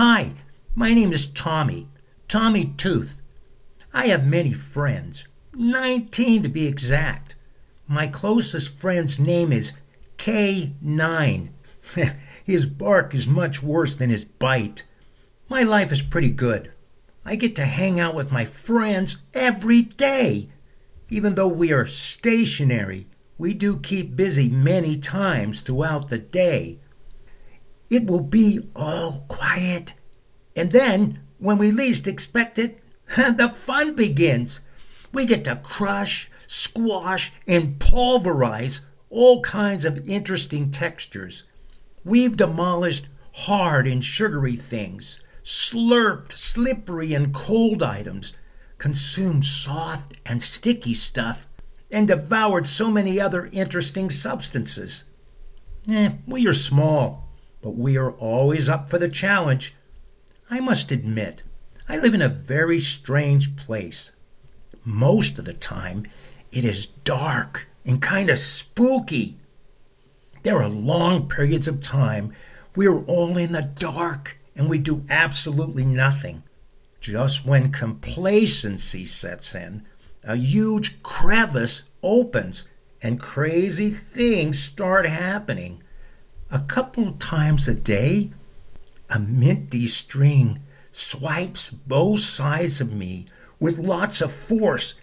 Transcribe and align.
Hi, 0.00 0.34
my 0.76 0.94
name 0.94 1.12
is 1.12 1.26
Tommy, 1.26 1.88
Tommy 2.28 2.66
Tooth. 2.76 3.20
I 3.92 4.06
have 4.06 4.24
many 4.24 4.52
friends, 4.52 5.26
nineteen 5.52 6.40
to 6.44 6.48
be 6.48 6.68
exact. 6.68 7.34
My 7.88 8.06
closest 8.06 8.78
friend's 8.78 9.18
name 9.18 9.52
is 9.52 9.72
K9. 10.16 11.48
his 12.44 12.66
bark 12.66 13.12
is 13.12 13.26
much 13.26 13.60
worse 13.60 13.96
than 13.96 14.10
his 14.10 14.24
bite. 14.24 14.84
My 15.48 15.64
life 15.64 15.90
is 15.90 16.00
pretty 16.00 16.30
good. 16.30 16.70
I 17.24 17.34
get 17.34 17.56
to 17.56 17.66
hang 17.66 17.98
out 17.98 18.14
with 18.14 18.30
my 18.30 18.44
friends 18.44 19.16
every 19.34 19.82
day. 19.82 20.48
Even 21.08 21.34
though 21.34 21.48
we 21.48 21.72
are 21.72 21.86
stationary, 21.86 23.08
we 23.36 23.52
do 23.52 23.76
keep 23.76 24.14
busy 24.14 24.48
many 24.48 24.94
times 24.94 25.60
throughout 25.60 26.08
the 26.08 26.18
day. 26.18 26.78
It 27.90 28.06
will 28.06 28.20
be 28.20 28.60
all 28.76 29.24
quiet. 29.28 29.94
And 30.54 30.72
then, 30.72 31.20
when 31.38 31.56
we 31.56 31.70
least 31.70 32.06
expect 32.06 32.58
it, 32.58 32.82
the 33.16 33.48
fun 33.48 33.94
begins. 33.94 34.60
We 35.10 35.24
get 35.24 35.44
to 35.44 35.56
crush, 35.56 36.30
squash, 36.46 37.32
and 37.46 37.80
pulverize 37.80 38.82
all 39.08 39.40
kinds 39.40 39.86
of 39.86 40.06
interesting 40.06 40.70
textures. 40.70 41.46
We've 42.04 42.36
demolished 42.36 43.08
hard 43.32 43.86
and 43.86 44.04
sugary 44.04 44.56
things, 44.56 45.20
slurped 45.42 46.32
slippery 46.32 47.14
and 47.14 47.32
cold 47.32 47.82
items, 47.82 48.34
consumed 48.76 49.46
soft 49.46 50.12
and 50.26 50.42
sticky 50.42 50.92
stuff, 50.92 51.46
and 51.90 52.06
devoured 52.06 52.66
so 52.66 52.90
many 52.90 53.18
other 53.18 53.46
interesting 53.46 54.10
substances. 54.10 55.04
Eh, 55.88 56.12
we 56.26 56.46
are 56.46 56.52
small 56.52 57.27
but 57.60 57.76
we 57.76 57.96
are 57.96 58.12
always 58.12 58.68
up 58.68 58.88
for 58.88 58.98
the 58.98 59.08
challenge. 59.08 59.74
I 60.50 60.60
must 60.60 60.92
admit, 60.92 61.42
I 61.88 61.98
live 61.98 62.14
in 62.14 62.22
a 62.22 62.28
very 62.28 62.78
strange 62.78 63.56
place. 63.56 64.12
Most 64.84 65.38
of 65.38 65.44
the 65.44 65.54
time, 65.54 66.04
it 66.52 66.64
is 66.64 66.86
dark 66.86 67.68
and 67.84 68.00
kind 68.00 68.30
of 68.30 68.38
spooky. 68.38 69.36
There 70.42 70.62
are 70.62 70.68
long 70.68 71.28
periods 71.28 71.68
of 71.68 71.80
time 71.80 72.32
we 72.76 72.86
are 72.86 73.02
all 73.06 73.36
in 73.36 73.52
the 73.52 73.62
dark 73.62 74.38
and 74.54 74.70
we 74.70 74.78
do 74.78 75.04
absolutely 75.10 75.84
nothing. 75.84 76.44
Just 77.00 77.44
when 77.44 77.72
complacency 77.72 79.04
sets 79.04 79.54
in, 79.54 79.84
a 80.22 80.36
huge 80.36 81.02
crevice 81.02 81.82
opens 82.02 82.68
and 83.02 83.20
crazy 83.20 83.90
things 83.90 84.62
start 84.62 85.06
happening 85.06 85.82
a 86.50 86.60
couple 86.60 87.12
times 87.14 87.68
a 87.68 87.74
day, 87.74 88.30
a 89.10 89.18
minty 89.18 89.86
string 89.86 90.58
swipes 90.90 91.70
both 91.70 92.20
sides 92.20 92.80
of 92.80 92.92
me 92.92 93.26
with 93.60 93.78
lots 93.78 94.20
of 94.20 94.32
force 94.32 94.94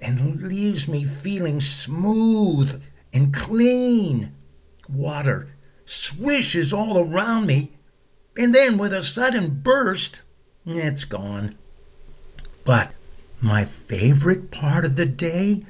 and 0.00 0.42
leaves 0.42 0.88
me 0.88 1.04
feeling 1.04 1.60
smooth 1.60 2.82
and 3.12 3.34
clean. 3.34 4.32
Water 4.88 5.48
swishes 5.84 6.72
all 6.72 6.98
around 6.98 7.46
me, 7.46 7.72
and 8.36 8.54
then 8.54 8.78
with 8.78 8.92
a 8.92 9.02
sudden 9.02 9.60
burst, 9.62 10.22
it's 10.64 11.04
gone. 11.04 11.56
But 12.64 12.92
my 13.40 13.64
favorite 13.64 14.50
part 14.50 14.84
of 14.84 14.96
the 14.96 15.06
day 15.06 15.62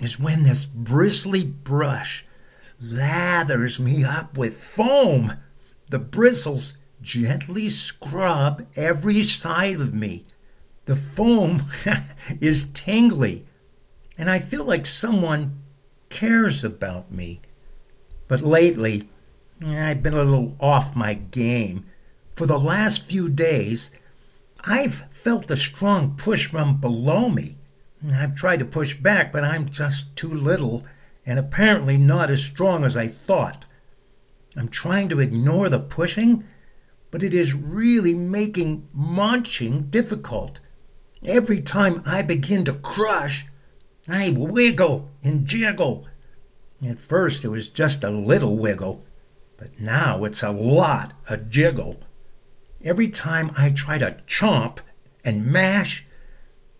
is 0.00 0.18
when 0.18 0.42
this 0.42 0.64
bristly 0.64 1.44
brush 1.44 2.24
lathers 2.90 3.80
me 3.80 4.04
up 4.04 4.36
with 4.36 4.56
foam. 4.56 5.32
The 5.88 5.98
bristles 5.98 6.74
gently 7.00 7.68
scrub 7.68 8.66
every 8.76 9.22
side 9.22 9.80
of 9.80 9.94
me. 9.94 10.24
The 10.84 10.94
foam 10.96 11.66
is 12.40 12.68
tingly, 12.74 13.46
and 14.18 14.30
I 14.30 14.38
feel 14.38 14.64
like 14.64 14.86
someone 14.86 15.62
cares 16.10 16.62
about 16.62 17.10
me. 17.10 17.40
But 18.28 18.42
lately, 18.42 19.08
I've 19.64 20.02
been 20.02 20.14
a 20.14 20.22
little 20.22 20.56
off 20.60 20.94
my 20.94 21.14
game. 21.14 21.86
For 22.32 22.46
the 22.46 22.58
last 22.58 23.02
few 23.02 23.28
days, 23.28 23.92
I've 24.64 24.94
felt 25.10 25.50
a 25.50 25.56
strong 25.56 26.16
push 26.16 26.46
from 26.46 26.80
below 26.80 27.30
me. 27.30 27.56
I've 28.12 28.34
tried 28.34 28.58
to 28.58 28.66
push 28.66 28.94
back, 28.94 29.32
but 29.32 29.44
I'm 29.44 29.70
just 29.70 30.14
too 30.16 30.32
little 30.32 30.84
and 31.26 31.38
apparently 31.38 31.96
not 31.96 32.30
as 32.30 32.42
strong 32.44 32.84
as 32.84 32.96
I 32.96 33.08
thought. 33.08 33.66
I'm 34.56 34.68
trying 34.68 35.08
to 35.08 35.20
ignore 35.20 35.68
the 35.68 35.80
pushing, 35.80 36.44
but 37.10 37.22
it 37.22 37.34
is 37.34 37.54
really 37.54 38.14
making 38.14 38.88
munching 38.92 39.84
difficult. 39.90 40.60
Every 41.24 41.60
time 41.60 42.02
I 42.04 42.22
begin 42.22 42.64
to 42.64 42.74
crush, 42.74 43.46
I 44.08 44.34
wiggle 44.36 45.10
and 45.22 45.46
jiggle. 45.46 46.06
At 46.86 47.00
first 47.00 47.44
it 47.44 47.48
was 47.48 47.70
just 47.70 48.04
a 48.04 48.10
little 48.10 48.58
wiggle, 48.58 49.04
but 49.56 49.80
now 49.80 50.24
it's 50.24 50.42
a 50.42 50.50
lot 50.50 51.14
a 51.28 51.38
jiggle. 51.38 52.02
Every 52.82 53.08
time 53.08 53.50
I 53.56 53.70
try 53.70 53.96
to 53.96 54.18
chomp 54.26 54.80
and 55.24 55.46
mash, 55.46 56.04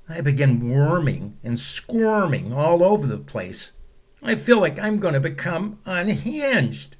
I 0.06 0.20
begin 0.20 0.68
worming 0.68 1.38
and 1.42 1.58
squirming 1.58 2.52
all 2.52 2.84
over 2.84 3.06
the 3.06 3.16
place. 3.16 3.72
I 4.26 4.36
feel 4.36 4.58
like 4.58 4.78
I'm 4.78 5.00
going 5.00 5.12
to 5.12 5.20
become 5.20 5.80
unhinged. 5.84 6.96